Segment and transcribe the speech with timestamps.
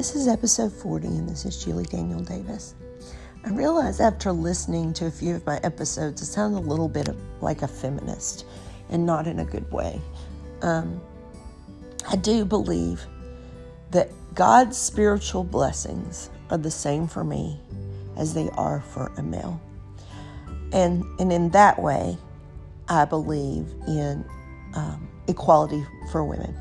[0.00, 2.74] this is episode 40, and this is Julie Daniel Davis.
[3.44, 7.10] I realized after listening to a few of my episodes, I sound a little bit
[7.42, 8.46] like a feminist
[8.88, 10.00] and not in a good way.
[10.62, 11.02] Um,
[12.08, 13.04] I do believe
[13.90, 17.60] that God's spiritual blessings are the same for me
[18.16, 19.60] as they are for a male.
[20.72, 22.16] And, and in that way,
[22.88, 24.24] I believe in
[24.72, 26.56] um, equality for women.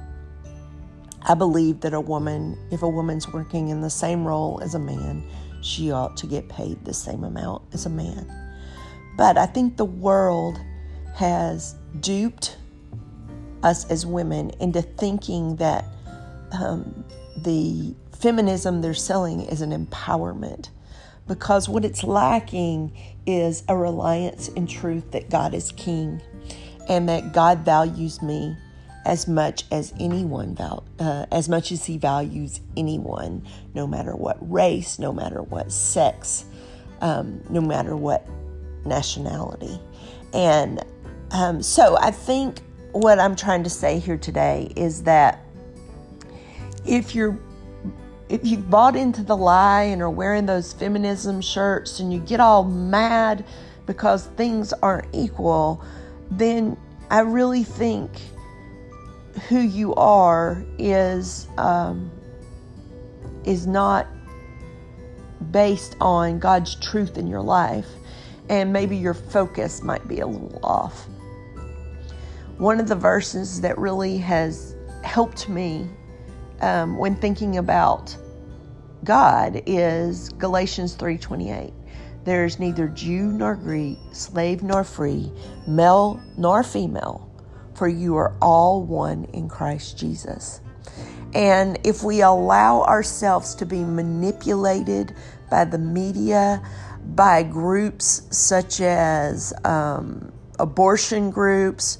[1.29, 4.79] I believe that a woman, if a woman's working in the same role as a
[4.79, 5.23] man,
[5.61, 8.27] she ought to get paid the same amount as a man.
[9.15, 10.59] But I think the world
[11.13, 12.57] has duped
[13.61, 15.85] us as women into thinking that
[16.51, 17.05] um,
[17.37, 20.69] the feminism they're selling is an empowerment
[21.27, 22.91] because what it's lacking
[23.27, 26.23] is a reliance in truth that God is king
[26.87, 28.57] and that God values me
[29.09, 34.37] as much as anyone val- uh, as much as he values anyone no matter what
[34.39, 36.45] race no matter what sex
[37.01, 38.27] um, no matter what
[38.85, 39.79] nationality.
[40.33, 40.83] And
[41.31, 42.59] um, so i think
[42.91, 45.45] what i'm trying to say here today is that
[46.85, 47.37] if you're
[48.29, 52.39] if you've bought into the lie and are wearing those feminism shirts and you get
[52.39, 53.45] all mad
[53.85, 55.83] because things aren't equal
[56.31, 56.75] then
[57.11, 58.09] i really think
[59.47, 62.11] who you are is um,
[63.45, 64.07] is not
[65.51, 67.87] based on God's truth in your life,
[68.49, 71.07] and maybe your focus might be a little off.
[72.57, 75.89] One of the verses that really has helped me
[76.61, 78.15] um, when thinking about
[79.03, 81.73] God is Galatians 3:28.
[82.25, 85.31] There is neither Jew nor Greek, slave nor free,
[85.65, 87.28] male nor female
[87.79, 90.59] for you are all one in Christ Jesus.
[91.33, 95.15] And if we allow ourselves to be manipulated
[95.49, 96.61] by the media,
[97.15, 100.29] by groups such as um,
[100.59, 101.99] abortion groups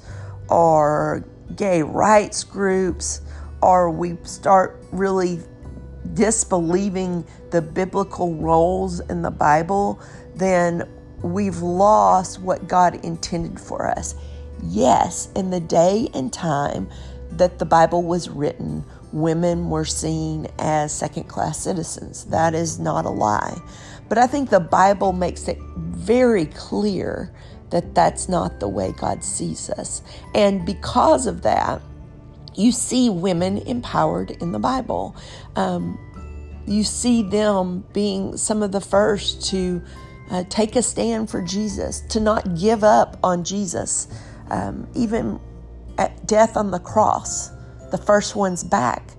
[0.50, 1.24] or
[1.56, 3.22] gay rights groups,
[3.62, 5.40] or we start really
[6.12, 9.98] disbelieving the biblical roles in the Bible,
[10.34, 10.86] then
[11.22, 14.14] we've lost what God intended for us.
[14.62, 16.88] Yes, in the day and time
[17.32, 22.24] that the Bible was written, women were seen as second class citizens.
[22.26, 23.60] That is not a lie.
[24.08, 27.32] But I think the Bible makes it very clear
[27.70, 30.02] that that's not the way God sees us.
[30.34, 31.80] And because of that,
[32.54, 35.14] you see women empowered in the Bible.
[35.54, 35.98] Um,
[36.66, 39.82] you see them being some of the first to
[40.30, 44.08] uh, take a stand for Jesus, to not give up on Jesus
[44.50, 45.40] um, even
[45.98, 47.50] at death on the cross,
[47.90, 49.12] the first ones back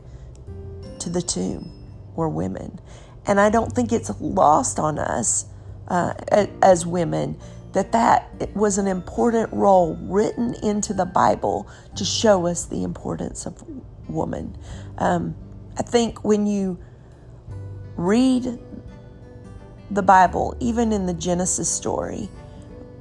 [0.99, 1.71] to the tomb
[2.15, 2.79] were women.
[3.25, 5.45] And I don't think it's lost on us
[5.87, 6.13] uh,
[6.61, 7.39] as women
[7.73, 13.45] that that was an important role written into the Bible to show us the importance
[13.45, 13.63] of
[14.09, 14.57] woman.
[14.97, 15.35] Um,
[15.77, 16.77] I think when you
[17.95, 18.59] read
[19.89, 22.29] the Bible, even in the Genesis story,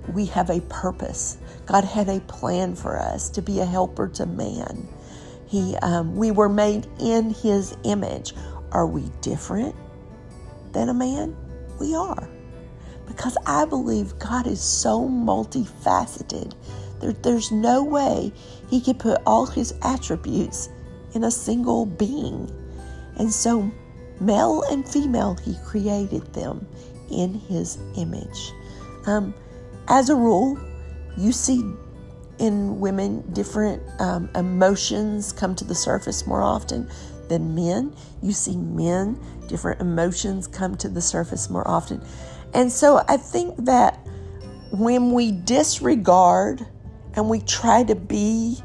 [0.09, 1.39] we have a purpose.
[1.67, 4.89] God had a plan for us to be a helper to man.
[5.47, 8.35] He, um, we were made in His image.
[8.73, 9.75] Are we different
[10.73, 11.37] than a man?
[11.81, 12.29] We are.
[13.07, 16.55] Because I believe God is so multifaceted.
[17.01, 18.33] There, there's no way
[18.69, 20.69] He could put all His attributes
[21.15, 22.49] in a single being.
[23.19, 23.71] And so,
[24.21, 26.67] male and female, He created them
[27.11, 28.53] in His image.
[29.07, 29.35] Um,
[29.91, 30.59] as a rule,
[31.19, 31.63] you see
[32.39, 36.89] in women different um, emotions come to the surface more often
[37.29, 37.95] than men.
[38.23, 42.03] You see men, different emotions come to the surface more often.
[42.55, 43.99] And so I think that
[44.71, 46.65] when we disregard
[47.15, 48.63] and we try to be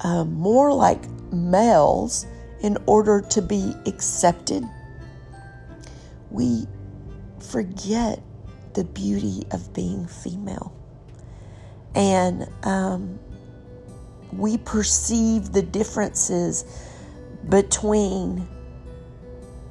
[0.00, 2.26] um, more like males
[2.60, 4.62] in order to be accepted,
[6.30, 6.66] we
[7.40, 8.22] forget
[8.76, 10.72] the beauty of being female.
[11.94, 13.18] And um,
[14.32, 16.64] we perceive the differences
[17.48, 18.46] between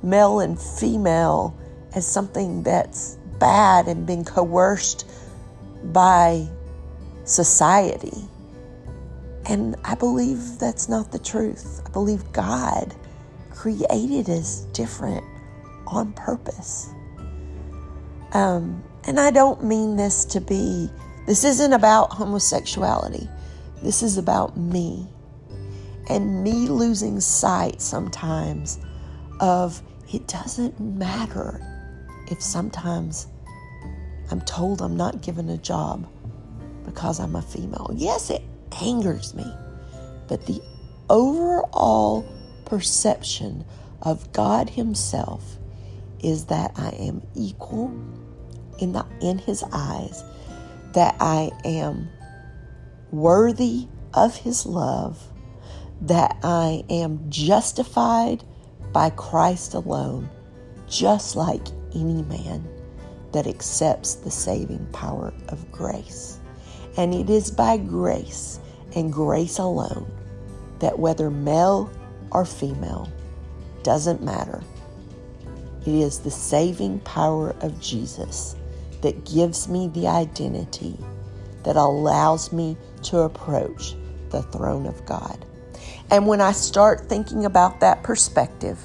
[0.02, 1.56] male and female
[1.94, 5.08] as something that's bad and being coerced
[5.84, 6.48] by
[7.26, 8.28] society.
[9.48, 11.82] And I believe that's not the truth.
[11.86, 12.96] I believe God
[13.52, 15.24] created us different
[15.86, 16.90] on purpose.
[18.32, 20.90] Um, and I don't mean this to be,
[21.28, 23.28] this isn't about homosexuality.
[23.82, 25.08] This is about me
[26.10, 28.80] and me losing sight sometimes
[29.40, 29.82] of
[30.14, 31.62] it doesn't matter
[32.32, 33.28] if sometimes
[34.32, 36.08] I'm told I'm not given a job
[36.86, 37.92] because I'm a female.
[37.94, 38.44] Yes, it
[38.82, 39.46] angers me,
[40.28, 40.62] but the
[41.10, 42.26] overall
[42.66, 43.66] perception
[44.02, 45.58] of God Himself
[46.20, 47.94] is that I am equal
[48.80, 50.24] in the in His eyes,
[50.94, 52.10] that I am
[53.12, 55.22] worthy of His love,
[56.02, 58.44] that I am justified
[58.92, 60.30] by Christ alone,
[60.88, 62.68] just like any man
[63.32, 66.40] that accepts the saving power of grace.
[66.98, 68.60] And it is by grace
[68.96, 70.10] and grace alone
[70.80, 71.92] that whether male
[72.32, 73.12] or female
[73.84, 74.62] doesn't matter.
[75.82, 78.56] It is the saving power of Jesus
[79.06, 80.98] that gives me the identity
[81.62, 83.94] that allows me to approach
[84.32, 85.46] the throne of God.
[86.10, 88.80] And when I start thinking about that perspective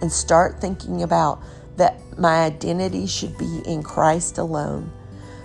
[0.00, 1.42] and start thinking about
[1.76, 4.90] that my identity should be in Christ alone,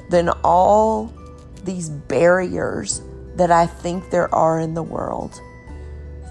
[0.10, 1.14] then all
[1.66, 3.02] these barriers
[3.36, 5.42] that I think there are in the world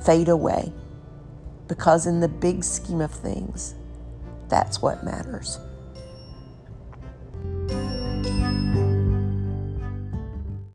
[0.07, 0.73] fade away.
[1.69, 3.75] Because in the big scheme of things,
[4.49, 5.59] that's what matters.